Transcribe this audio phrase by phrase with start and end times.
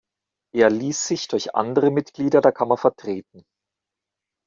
[0.55, 3.45] Er ließ sich durch andere Mitglieder der Kammer vertreten.